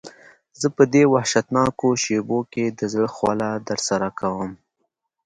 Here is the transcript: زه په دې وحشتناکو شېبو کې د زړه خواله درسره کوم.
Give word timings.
زه 0.59 0.67
په 0.75 0.83
دې 0.93 1.03
وحشتناکو 1.13 1.87
شېبو 2.03 2.39
کې 2.51 2.65
د 2.79 2.81
زړه 2.93 3.09
خواله 3.15 3.49
درسره 3.69 4.07
کوم. 4.19 4.51